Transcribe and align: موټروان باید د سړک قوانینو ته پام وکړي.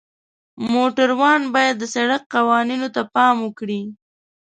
موټروان 0.71 1.41
باید 1.55 1.75
د 1.79 1.83
سړک 1.95 2.21
قوانینو 2.33 2.87
ته 2.95 3.01
پام 3.13 3.35
وکړي. 3.41 3.81